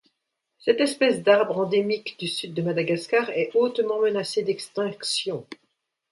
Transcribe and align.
Cette 0.57 0.81
espèce 0.81 1.21
d'arbres, 1.21 1.59
endémique 1.59 2.17
du 2.17 2.27
sud 2.27 2.55
de 2.55 2.63
Madagascar, 2.63 3.29
est 3.29 3.51
hautement 3.55 3.99
menacée 4.01 4.41
d'extinction. 4.41 5.45